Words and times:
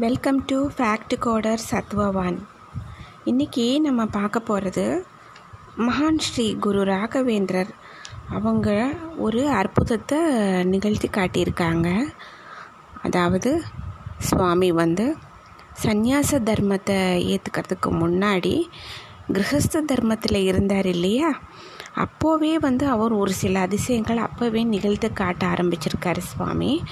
Welcome 0.00 0.44
to 0.44 0.68
fact 0.68 1.14
coder 1.20 1.62
Sathvavan 1.70 2.38
இன்றைக்கி 3.24 3.80
நம்ம 3.80 4.06
பார்க்க 4.06 4.40
போகிறது 4.40 5.06
மகான் 5.78 6.18
ஸ்ரீ 6.18 6.54
குரு 6.54 6.84
ராகவேந்திரர். 6.84 7.68
அவங்க 8.28 8.90
ஒரு 9.16 9.48
அற்புதத்தை 9.48 10.18
நிகழ்த்தி 10.64 11.08
காட்டியிருக்காங்க. 11.08 12.08
அதாவது 13.02 13.62
சுவாமி 14.18 14.72
வந்து 14.72 15.16
சந்நியாச 15.82 16.40
தர்மத்தை 16.50 16.98
ஏற்றுக்கிறதுக்கு 17.32 17.90
முன்னாடி 17.90 18.62
கிரகஸ்த 19.32 19.84
தர்மத்தில் 19.84 20.40
இருந்தார் 20.44 20.86
இல்லையா? 20.86 21.38
அப்போவே 21.96 22.54
வந்து 22.54 22.88
அவர் 22.88 23.12
ஒரு 23.12 23.32
சில 23.32 23.60
அதிசயங்கள் 23.60 24.16
அப்போவே 24.16 24.64
நிகழ்த்து 24.66 25.12
காட்ட 25.12 25.46
ஆரம்பிச்சிருக்காரு 25.46 26.18
சுவாமி. 26.18 26.82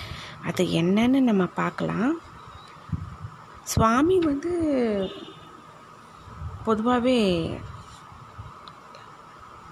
அது 0.45 0.65
என்னன்னு 0.65 1.21
நம்ம 1.21 1.47
பார்க்கலாம். 1.47 2.21
சுவாமி 3.73 4.17
வந்து 4.19 4.53
பொதுவாகவே 6.65 7.21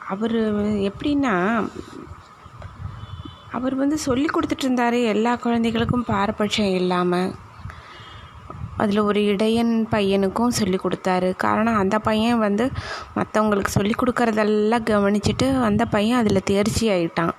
அவர் 0.09 0.37
எப்படின்னா 0.89 1.35
அவர் 3.53 3.75
வந்து 3.75 3.99
சொல்லி 3.99 4.27
கொடுத்துட்ருந்தார் 4.27 4.97
எல்லா 5.05 5.33
குழந்தைகளுக்கும் 5.37 6.09
பாரபட்சம் 6.09 6.75
இல்லாமல் 6.75 7.31
அதில் 8.77 8.99
ஒரு 8.99 9.21
இடையன் 9.25 9.73
பையனுக்கும் 9.91 10.57
சொல்லி 10.59 10.79
கொடுத்தாரு. 10.83 11.29
காரணம் 11.37 11.77
அந்த 11.77 11.97
பையன் 11.99 12.39
வந்து 12.39 12.65
மற்றவங்களுக்கு 13.17 13.75
சொல்லி 13.77 13.95
கொடுக்குறதெல்லாம் 13.95 14.89
கவனிச்சுட்டு 14.91 15.47
அந்த 15.61 15.85
பையன் 15.87 16.19
அதில் 16.19 16.45
தேர்ச்சி 16.45 16.85
ஆகிட்டான் 16.89 17.35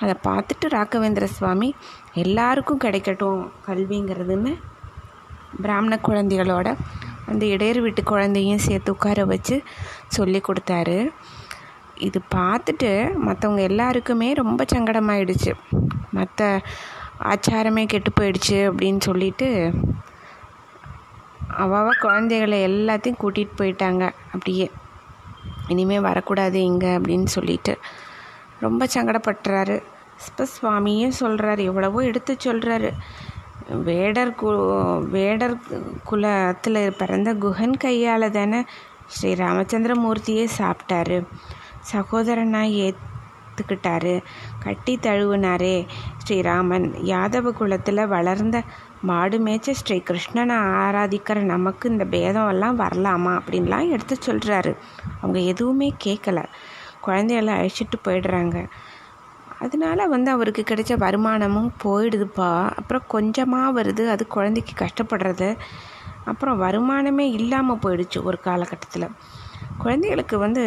அதை 0.00 0.14
பார்த்துட்டு 0.26 0.68
ராகவேந்திர 0.68 1.24
சுவாமி 1.24 1.70
எல்லாருக்கும் 2.14 2.84
கிடைக்கட்டும் 2.84 3.42
கல்விங்கிறதுன்னு 3.66 4.52
பிராமண 5.62 5.98
குழந்தைகளோட 6.02 6.68
அந்த 7.26 7.46
இடையர் 7.46 7.80
வீட்டு 7.80 8.02
குழந்தையும் 8.02 8.64
சேர்த்து 8.66 8.92
உட்கார 8.92 9.24
வச்சு 9.24 9.62
சொல்லி 10.06 10.40
கொடுத்தாரு. 10.40 11.10
இது 11.94 12.20
பார்த்துட்டு 12.34 12.90
மற்றவங்க 13.26 13.60
எல்லாருக்குமே 13.60 14.32
ரொம்ப 14.32 14.64
சங்கடமாயிடுச்சு. 14.74 15.52
மற்ற 16.12 16.60
ஆச்சாரமே 17.22 17.86
கெட்டு 17.86 18.10
போயிடுச்சு 18.10 18.58
அப்படின்னு 18.70 19.00
சொல்லிட்டு 19.00 19.48
அவாவ 21.64 21.88
குழந்தைகளை 22.00 22.58
எல்லாத்தையும் 22.68 23.20
கூட்டிகிட்டு 23.22 23.58
போயிட்டாங்க. 23.60 24.04
அப்படியே. 24.32 24.70
இனிமேல் 25.68 26.00
வரக்கூடாது 26.00 26.62
இங்கே 26.62 26.90
அப்படின்னு 26.98 27.24
சொல்லிட்டு 27.24 27.74
ரொம்ப 28.60 28.86
சங்கடப்படுறாரு 28.94 29.76
இப்போ 30.26 30.44
சுவாமியும் 30.44 31.18
சொல்கிறாரு 31.20 31.62
எவ்வளவோ 31.62 32.04
எடுத்து 32.04 32.36
சொல்கிறாரு 32.44 32.90
வேடர் 33.66 34.30
கு 34.30 34.48
வேடர் 35.10 35.54
குலத்தில் 36.04 36.96
பிறந்த 36.96 37.34
குஹன் 37.34 37.76
கையால் 37.76 38.26
தானே 38.30 38.60
ஸ்ரீ 39.06 39.34
ராமச்சந்திரமூர்த்தியே 39.34 40.44
சாப்பிட்டாரு. 40.58 41.18
சகோதரனாக 41.92 42.76
ஏற்றுக்கிட்டாரு 42.84 44.14
கட்டி 44.64 44.98
தழுவினாரே. 45.02 45.86
ஸ்ரீராமன் 46.22 46.86
யாதவ 47.12 47.52
குலத்தில் 47.52 48.06
வளர்ந்த 48.06 48.62
மாடு 49.02 49.38
மேய்ச்ச 49.38 49.70
ஸ்ரீ 49.70 50.02
கிருஷ்ணனை 50.10 50.56
ஆராதிக்கிற 50.84 51.38
நமக்கு 51.54 51.88
இந்த 51.88 52.04
பேதம் 52.04 52.48
எல்லாம் 52.48 52.78
வரலாமா 52.78 53.32
அப்படின்லாம் 53.40 53.90
எடுத்து 53.90 54.16
சொல்கிறாரு 54.26 54.74
அவங்க 55.20 55.38
எதுவுமே 55.52 55.92
கேட்கல 56.04 56.40
குழந்தைகளை 57.00 57.54
அழைச்சிட்டு 57.54 57.96
போயிடுறாங்க. 58.04 58.58
அதனால 59.60 60.06
வந்து 60.06 60.30
அவருக்கு 60.30 60.62
கிடைச்ச 60.62 60.92
வருமானமும் 60.96 61.72
போயிடுதுப்பா. 61.84 62.50
அப்புறம் 62.76 63.04
கொஞ்சமாக 63.08 63.82
வருது. 63.82 64.08
அது 64.08 64.26
குழந்தைக்கு 64.26 64.74
கஷ்டப்படுறது. 64.84 65.56
அப்புறம் 66.24 66.62
வருமானமே 66.62 67.26
இல்லாமல் 67.30 67.76
போயிடுச்சு 67.76 68.22
ஒரு 68.22 68.40
காலகட்டத்தில். 68.40 69.08
குழந்தைகளுக்கு 69.78 70.38
வந்து 70.38 70.62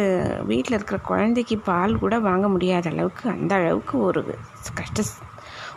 வீட்டில் 0.46 0.72
இருக்கிற 0.72 0.98
குழந்தைக்கு 1.00 1.58
பால் 1.58 1.98
கூட 1.98 2.18
வாங்க 2.18 2.48
முடியாத 2.48 2.90
அளவுக்கு 2.90 3.30
அந்த 3.30 3.54
அளவுக்கு 3.54 3.98
ஒரு 4.00 4.20
கஷ்ட 4.74 5.02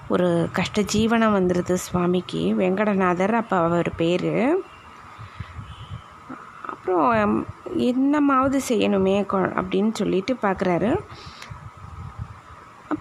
ஒரு 0.10 0.50
கஷ்ட 0.52 0.82
ஜீவனம் 0.82 1.36
வந்துடுது 1.38 1.74
சுவாமிக்கு. 1.74 2.54
வெங்கடநாதர் 2.54 3.34
அப்போ 3.34 3.58
அவர் 3.58 3.96
பேர். 3.96 4.32
அப்புறம் 6.72 7.46
என்னமாவது 7.78 8.60
செய்யணுமே 8.70 9.18
அப்படின்னு 9.60 9.92
சொல்லிட்டு 9.94 10.38
பார்க்குறாரு 10.42 10.90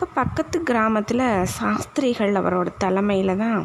இப்போ 0.00 0.14
பக்கத்து 0.18 0.58
கிராமத்தில் 0.68 1.22
சாஸ்திரிகள் 1.54 2.38
அவரோட 2.40 2.68
தலைமையில் 2.82 3.32
தான் 3.42 3.58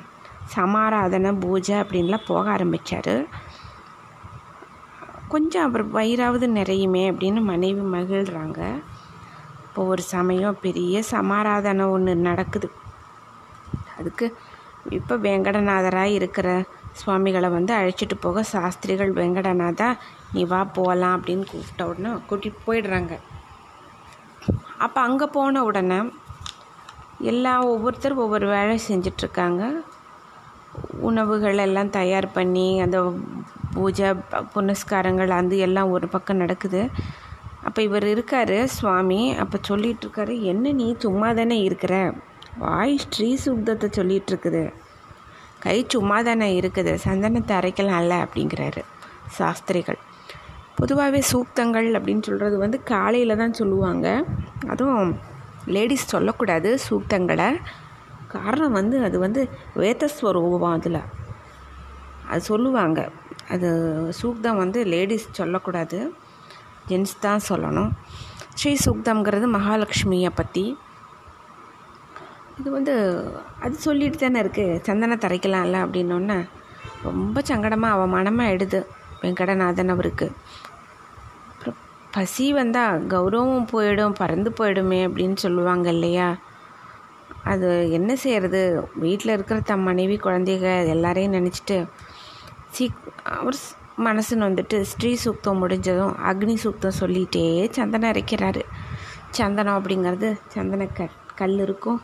சமாராதனை 0.53 1.29
பூஜை 1.43 1.75
அப்படின்லாம் 1.81 2.25
போக 2.29 2.43
ஆரம்பித்தார் 2.55 3.15
கொஞ்சம் 5.33 5.65
அவர் 5.67 5.83
வயிறாவது 5.97 6.47
நிறையுமே 6.57 7.03
அப்படின்னு 7.11 7.41
மனைவி 7.51 7.83
மகிழ்கிறாங்க 7.93 8.59
இப்போ 9.67 9.85
ஒரு 9.93 10.03
சமயம் 10.11 10.59
பெரிய 10.65 11.03
சமாராதனை 11.11 11.85
ஒன்று 11.95 12.15
நடக்குது. 12.27 12.69
அதுக்கு 13.99 14.27
இப்போ 14.99 15.17
வெங்கடநாதராக 15.27 16.17
இருக்கிற 16.17 16.49
சுவாமிகளை 17.01 17.51
வந்து 17.55 17.73
அழைச்சிட்டு 17.77 18.17
போக 18.25 18.45
சாஸ்திரிகள் 18.53 19.13
வெங்கடநாதா 19.21 19.89
நீ 20.33 20.43
வா 20.51 20.61
போகலாம் 20.79 21.17
அப்படின்னு 21.17 21.47
கூப்பிட்ட 21.53 21.89
உடனே 21.93 22.13
கூட்டிகிட்டு 22.29 22.67
போயிடுறாங்க. 22.67 23.13
அப்போ 24.85 24.99
அங்கே 25.07 25.27
போன 25.39 25.63
உடனே 25.63 25.97
எல்லா 27.31 27.53
ஒவ்வொருத்தர் 27.73 28.21
ஒவ்வொரு 28.23 28.47
வேலை 28.55 28.75
செஞ்சிட்ருக்காங்க. 28.87 29.63
உணவுகள் 31.09 31.59
எல்லாம் 31.65 31.91
தயார் 31.97 32.27
பண்ணி 32.37 32.67
அந்த 32.85 32.97
பூஜை 33.75 34.09
புனஸ்காரங்கள் 34.55 35.31
அது 35.37 35.57
எல்லாம் 35.67 35.93
ஒரு 35.95 36.07
பக்கம் 36.13 36.41
நடக்குது. 36.43 36.81
அப்போ 37.67 37.79
இவர் 37.87 38.05
இருக்கார் 38.13 38.55
சுவாமி. 38.77 39.21
அப்போ 39.43 39.57
சொல்லிகிட்ருக்காரு 39.69 40.33
என்ன 40.51 40.73
நீ 40.79 40.87
சும்மா 41.05 41.29
தானே 41.39 41.57
இருக்கிற? 41.67 41.93
வாய் 42.63 42.95
ஸ்ரீ 43.03 43.29
சுத்தத்தை 43.45 43.87
சொல்லிகிட்ருக்குது 43.99 44.63
கை 45.65 45.77
சும்மா 45.93 46.17
தானே 46.27 46.49
இருக்குது. 46.59 46.93
சந்தனத்தை 47.05 47.53
அரைக்கலாம்ல 47.59 48.17
அப்படிங்கிறாரு 48.25 48.83
சாஸ்திரிகள். 49.37 49.99
பொதுவாகவே 50.79 51.21
சூக்தங்கள் 51.31 51.87
அப்படின்னு 51.97 52.25
சொல்கிறது 52.27 52.55
வந்து 52.63 52.77
காலையில் 52.91 53.39
தான் 53.41 53.57
சொல்லுவாங்க. 53.59 54.07
அதுவும் 54.73 55.11
லேடிஸ் 55.65 56.11
சொல்லக்கூடாது 56.13 56.79
சூக்தங்களை 56.87 57.49
காரணம் 58.27 58.71
வந்து 58.71 59.03
அது 59.03 59.19
வந்து 59.19 59.41
வேதஸ்வரூபம் 59.75 60.75
அதில். 60.77 61.01
அது 62.29 62.41
சொல்லுவாங்க. 62.41 63.09
அது 63.49 63.69
சூக்தம் 64.21 64.61
வந்து 64.63 64.79
லேடிஸ் 64.83 65.27
சொல்லக்கூடாது. 65.31 65.99
ஜென்ஸ் 66.89 67.13
தான் 67.19 67.45
சொல்லணும். 67.49 67.91
ஸ்ரீ 68.59 68.73
சூக்தம்ங்கிறது 68.85 69.47
மகாலட்சுமியை 69.57 70.31
பற்றி 70.35 70.77
இது 72.59 72.69
வந்து 72.71 72.93
அது 73.59 73.75
சொல்லிட்டு 73.75 74.17
தானே 74.17 74.39
இருக்குது 74.43 74.81
சந்தனம் 74.81 75.23
தரைக்கலாம்ல 75.23 75.77
அப்படின்னோடனே 75.85 76.37
ரொம்ப 77.03 77.41
சங்கடமாக 77.49 77.95
அவமானமாக 77.95 78.53
எடுது 78.53 78.79
வெங்கடநாதன் 79.21 79.93
அவருக்கு. 79.95 80.27
பசி 82.15 82.45
வந்தால் 82.53 83.01
கௌரவம் 83.03 83.69
போயிடும் 83.71 84.17
பறந்து 84.19 84.49
போயிடுமே 84.57 84.99
அப்படின்னு 85.07 85.35
சொல்லுவாங்க 85.35 85.87
இல்லையா? 85.89 86.27
அது 87.43 87.69
என்ன 87.91 88.11
செய்கிறது 88.15 88.61
வீட்டில் 88.95 89.33
இருக்கிற 89.33 89.57
தம் 89.59 89.81
மனைவி 89.81 90.15
குழந்தைக 90.17 90.65
எல்லாரையும் 90.85 91.33
நினச்சிட்டு 91.33 91.77
சீக் 92.75 93.01
அவர் 93.39 93.57
மனசுன்னு 94.07 94.47
வந்துட்டு 94.47 94.77
ஸ்ரீ 94.81 95.11
சூக்தம் 95.23 95.61
முடிஞ்சதும் 95.63 96.15
அக்னி 96.29 96.55
சூக்தம் 96.63 96.97
சொல்லிகிட்டே 96.99 97.43
சந்தனம் 97.71 98.11
அரைக்கிறாரு. 98.11 98.63
சந்தனம் 99.31 99.77
அப்படிங்கிறது 99.79 100.29
சந்தன 100.47 100.87
க 100.97 101.09
கல் 101.35 101.59
இருக்கும் 101.59 102.01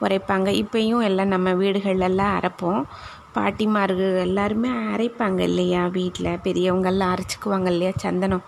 உரைப்பாங்க. 0.00 0.48
இப்போயும் 0.62 1.02
எல்லாம் 1.02 1.28
நம்ம 1.28 1.52
வீடுகளெல்லாம் 1.54 2.34
அரைப்போம். 2.38 2.82
பாட்டிமார்கள் 3.36 4.16
எல்லாருமே 4.20 4.70
அரைப்பாங்க 4.94 5.40
இல்லையா 5.40 5.82
வீட்டில் 5.98 6.40
பெரியவங்கெல்லாம் 6.42 7.12
அரைச்சிக்குவாங்க 7.14 7.66
இல்லையா 7.66 7.92
சந்தனம்? 7.96 8.44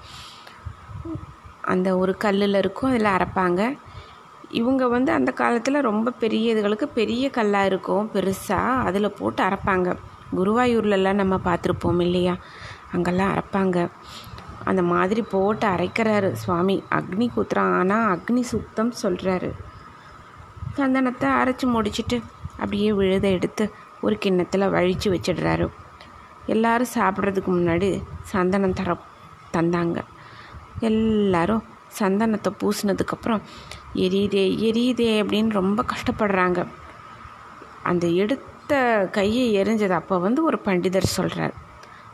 அந்த 1.66 1.88
ஒரு 1.98 2.12
கல்லில் 2.16 2.60
இருக்கும் 2.62 2.90
அதில் 2.90 3.14
அரைப்பாங்க. 3.16 3.60
இவங்க 4.50 4.82
வந்து 4.88 5.10
அந்த 5.12 5.30
காலத்தில் 5.32 5.86
ரொம்ப 5.90 6.12
பெரிய 6.22 6.54
இதுகளுக்கு 6.54 6.86
பெரிய 6.98 7.24
கல்லாக 7.30 7.70
இருக்கும் 7.70 8.10
பெருசாக 8.14 8.82
அதில் 8.88 9.16
போட்டு 9.18 9.42
அரைப்பாங்க. 9.44 9.88
குருவாயூர்லலாம் 10.36 11.20
நம்ம 11.22 11.36
பார்த்துருப்போம் 11.44 12.00
இல்லையா? 12.00 12.34
அங்கெல்லாம் 12.92 13.32
அரைப்பாங்க. 13.32 13.78
அந்த 14.64 14.82
மாதிரி 14.82 15.22
போட்டு 15.22 15.66
அரைக்கிறாரு 15.66 16.30
சுவாமி. 16.42 16.76
அக்னி 16.90 17.26
குத்துறான் 17.36 17.74
ஆனால் 17.80 18.06
அக்னி 18.14 18.42
சுத்தம் 18.52 18.92
சொல்கிறாரு 19.02 19.50
சந்தனத்தை 20.78 21.28
அரைச்சி 21.40 21.66
முடிச்சுட்டு 21.74 22.16
அப்படியே 22.56 22.90
விழுத 22.92 23.26
எடுத்து 23.36 23.64
ஒரு 24.00 24.16
கிண்ணத்தில் 24.18 24.72
வழித்து 24.74 25.08
வச்சிடுறாரு. 25.12 25.66
எல்லாரும் 26.54 26.94
சாப்பிட்றதுக்கு 26.94 27.50
முன்னாடி 27.58 27.88
சந்தனம் 28.32 28.76
தர 28.80 28.96
தந்தாங்க. 29.56 29.98
எல்லாரும் 30.80 31.62
சந்தனத்தை 31.98 32.50
பூசினதுக்கப்புறம் 32.60 33.42
எரியுதே 33.94 34.44
எரியுதே 34.68 35.22
அப்படின்னு 35.22 35.50
ரொம்ப 35.50 35.84
கஷ்டப்படுறாங்க. 35.92 36.66
அந்த 37.82 38.06
எடுத்த 38.06 39.08
கையை 39.12 39.62
எரிஞ்சது 39.62 39.88
அப்போ 39.88 40.18
வந்து 40.18 40.44
ஒரு 40.44 40.58
பண்டிதர் 40.64 41.14
சொல்கிறார் 41.18 41.54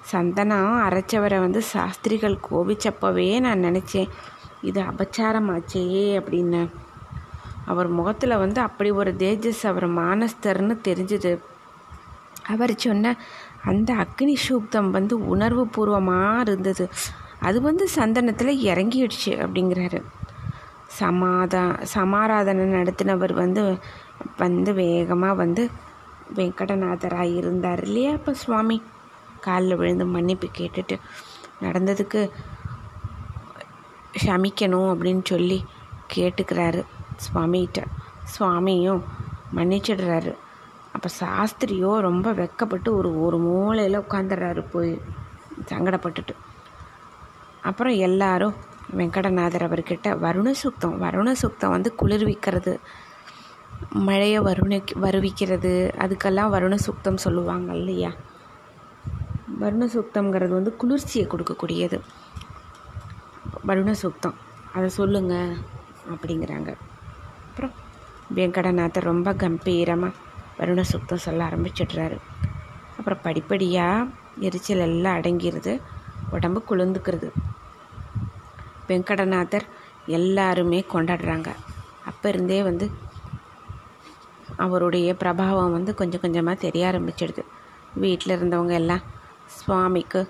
சந்தனம் 0.02 0.88
அரைச்சவரை 0.88 1.38
வந்து 1.40 1.62
சாஸ்திரிகள் 1.62 2.38
கோபிச்சப்பவே 2.50 3.40
நான் 3.40 3.64
நினச்சேன். 3.64 4.08
இது 4.62 4.80
அபச்சாரமாச்சே 4.80 5.82
அப்படின்னு. 6.20 6.68
அவர் 7.66 7.88
முகத்தில் 7.88 8.36
வந்து 8.36 8.60
அப்படி 8.60 8.90
ஒரு 8.90 9.14
தேஜஸ் 9.18 9.66
அவர் 9.66 9.88
மானஸ்தர்னு 9.90 10.76
தெரிஞ்சுது. 10.88 11.38
அவர் 12.46 12.74
சொன்ன 12.76 13.16
அந்த 13.64 13.94
அக்னி 13.94 14.36
சூக்தம் 14.48 14.90
வந்து 14.90 15.28
உணர்வு 15.28 15.66
பூர்வமாக 15.66 16.40
இருந்தது. 16.40 16.88
அது 17.42 17.58
வந்து 17.60 17.84
சந்தனத்தில் 17.98 18.60
இறங்கிடுச்சு 18.70 19.32
அப்படிங்கிறாரு. 19.44 20.00
சமாதா 21.00 21.62
சமாராதனை 21.94 22.64
நடத்தினவர் 22.78 23.32
வந்து 23.32 23.62
வந்து 24.38 24.72
வேகமாக 24.74 25.34
வந்து 25.34 25.62
வெங்கடநாதராக 26.34 27.36
இருந்தார் 27.40 27.82
இல்லையா? 27.86 28.12
இப்போ 28.18 28.32
சுவாமி 28.34 28.76
காலில் 29.40 29.76
விழுந்து 29.76 30.04
மன்னிப்பு 30.06 30.48
கேட்டுட்டு 30.58 30.96
நடந்ததுக்கு 31.60 32.20
ஷமிக்கணும் 34.24 34.90
அப்படின்னு 34.92 35.24
சொல்லி 35.24 35.58
கேட்டுக்கிறாரு 36.14 36.80
சுவாமிகிட்ட. 37.24 37.80
சுவாமியும் 38.34 39.02
மன்னிச்சிடுறாரு. 39.56 40.32
அப்போ 40.94 41.08
சாஸ்திரியோ 41.20 41.92
ரொம்ப 42.08 42.28
வெக்கப்பட்டு 42.32 42.88
ஒரு 42.98 43.10
ஒரு 43.24 43.38
மூலையில் 43.38 44.02
உட்காந்துடுறாரு 44.02 44.62
போய் 44.72 44.92
சங்கடப்பட்டுட்டு. 45.70 46.34
அப்புறம் 47.62 47.92
எல்லாரும் 47.92 48.54
வெங்கடநாதர் 48.96 49.66
அவர்கிட்ட 49.68 50.18
வருண 50.18 50.50
சுத்தம் 50.50 51.02
வருண 51.02 51.32
சுத்தம் 51.32 51.70
வந்து 51.70 51.94
குளிர்விக்கிறது. 52.02 52.78
மழையை 53.90 54.40
வருண 54.40 54.84
வருவிக்கிறது. 55.02 55.72
அதுக்கெல்லாம் 55.98 56.50
வருண 56.50 56.74
சுத்தம் 56.74 57.16
சொல்லுவாங்க 57.16 57.74
இல்லையா? 57.74 58.12
வருண 59.60 59.88
சுத்தம்ங்கிறது 59.88 60.48
வந்து 60.48 60.76
குளிர்ச்சியை 60.76 61.26
கொடுக்கக்கூடியது. 61.26 62.00
வருண 63.66 63.90
சுத்தம் 63.90 64.34
அதை 64.74 64.88
சொல்லுங்க 64.88 65.54
அப்படிங்கிறாங்க. 66.10 66.74
அப்புறம் 67.48 67.72
வெங்கடநாதர் 68.34 69.00
ரொம்ப 69.00 69.34
கம்பீரமாக 69.34 70.14
வருண 70.58 70.80
சுத்தம் 70.80 71.18
சொல்ல 71.18 71.44
ஆரம்பிச்சிடுறாரு. 71.44 72.18
அப்புறம் 72.98 73.18
படிப்படியாக 73.22 74.08
எரிச்சல் 74.38 74.78
எல்லாம் 74.78 75.18
அடங்கிடுது 75.18 75.80
உடம்பு 76.30 76.62
குளிர்ந்துக்கிறது. 76.68 77.30
வெங்கடநாதர் 78.90 79.66
எல்லாருமே 80.18 80.80
கொண்டாடுறாங்க. 80.92 81.48
அப்போ 82.10 82.26
இருந்தே 82.32 82.60
வந்து 82.68 82.86
அவருடைய 84.64 85.10
பிரபாவம் 85.22 85.74
வந்து 85.76 85.92
கொஞ்சம் 86.00 86.22
கொஞ்சமாக 86.24 86.62
தெரிய 86.66 86.84
ஆரம்பிச்சிடுது. 86.90 87.42
வீட்டில் 88.02 88.36
இருந்தவங்க 88.36 88.74
எல்லாம் 88.82 89.04
சுவாமிக்கு 89.58 90.20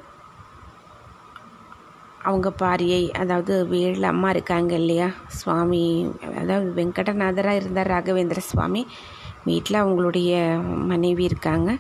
அவங்க 2.29 2.49
பாரியை 2.63 3.01
அதாவது 3.23 3.55
வீட்டில் 3.73 4.11
அம்மா 4.11 4.29
இருக்காங்க 4.35 4.73
இல்லையா 4.83 5.09
சுவாமி 5.39 5.83
அதாவது 6.41 6.69
வெங்கடநாதராக 6.79 7.61
இருந்தார் 7.61 7.93
ராகவேந்திர 7.95 8.43
சுவாமி 8.51 8.83
வீட்டில் 9.49 9.83
அவங்களுடைய 9.83 10.33
மனைவி 10.91 11.25
இருக்காங்க. 11.31 11.71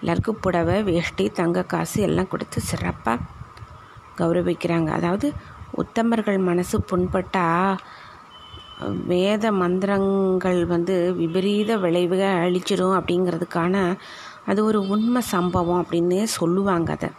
எல்லாருக்கும் 0.00 0.42
புடவை 0.44 0.76
வேஷ்டி 0.88 1.24
தங்க 1.40 1.64
காசு 1.72 1.98
எல்லாம் 2.08 2.30
கொடுத்து 2.32 2.58
சிறப்பாக 2.70 3.24
கௌரவிக்கிறாங்க. 4.20 4.90
அதாவது 4.98 5.28
உத்தமர்கள் 5.82 6.38
மனசு 6.50 6.76
புண்பட்டால் 6.90 7.80
வேத 9.10 9.44
மந்திரங்கள் 9.60 10.60
வந்து 10.66 10.96
விபரீத 11.20 11.70
விளைவுகள் 11.84 12.40
அழிச்சிடும் 12.44 12.98
அப்படிங்கிறதுக்கான 12.98 13.76
அது 14.50 14.60
ஒரு 14.64 14.80
உண்மை 14.86 15.22
சம்பவம் 15.34 15.80
அப்படின்னு 15.82 16.18
சொல்லுவாங்க 16.38 16.90
அதை. 16.96 17.10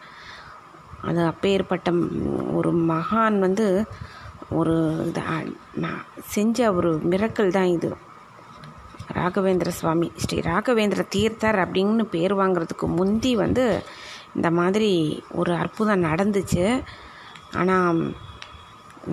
அது 1.01 1.19
அப்பேற்பட்ட 1.31 1.89
ஒரு 2.57 2.71
மகான் 2.91 3.37
வந்து 3.45 3.65
ஒரு 4.59 4.75
நான் 5.83 5.99
செஞ்ச 6.35 6.73
ஒரு 6.73 6.91
மிரக்கல் 7.11 7.55
தான் 7.57 7.73
இது. 7.77 7.89
ராகவேந்திர 9.17 9.69
சுவாமி 9.79 10.07
ஸ்ரீ 10.23 10.37
ராகவேந்திர 10.49 11.03
தீர்த்தர் 11.15 11.59
அப்படின்னு 11.63 12.03
பேர் 12.15 12.33
வாங்கிறதுக்கு 12.41 12.87
முந்தி 12.97 13.31
வந்து 13.35 13.65
இந்த 14.35 14.49
மாதிரி 14.59 14.91
ஒரு 15.31 15.51
அற்புதம் 15.53 16.07
நடந்துச்சு. 16.09 16.65
ஆனால் 17.53 17.99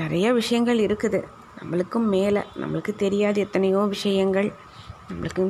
நிறைய 0.01 0.27
விஷயங்கள் 0.41 0.81
இருக்குது. 0.87 1.21
நம்மளுக்கும் 1.59 2.07
மேலே 2.15 2.41
நம்மளுக்கு 2.63 2.93
தெரியாத 3.05 3.37
எத்தனையோ 3.47 3.81
விஷயங்கள். 3.95 4.49
நம்மளுக்கு 5.09 5.45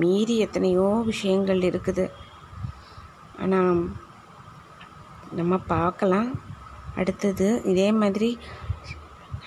மீறி 0.00 0.36
எத்தனையோ 0.46 0.86
விஷயங்கள் 1.10 1.60
இருக்குது. 1.70 2.04
ஆனால் 3.42 3.80
நம்ம 5.38 5.54
பார்க்கலாம். 5.74 6.30
அடுத்தது 7.00 7.46
இதே 7.72 7.88
மாதிரி 8.02 8.30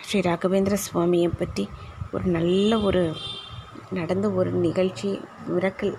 ஸ்ரீ 0.08 0.20
ராகவேந்திர 0.28 0.76
சுவாமியை 0.88 1.30
பற்றி 1.42 1.64
ஒரு 2.16 2.26
நல்ல 2.38 2.72
ஒரு 2.88 3.04
நடந்த 3.98 4.28
ஒரு 4.40 4.50
நிகழ்ச்சி 4.66 5.10
மிரக்கல் 5.54 5.96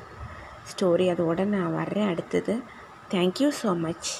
ஸ்டோரி 0.70 1.06
அதோட 1.12 1.44
நான் 1.54 1.76
வர்றேன். 1.80 2.10
அடுத்தது 2.12 2.54
தேங்க்யூ 3.14 3.48
ஸோ 3.60 3.70
மச் 3.84 4.10